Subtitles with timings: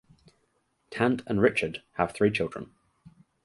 [0.89, 2.71] Tant and Richard have three children.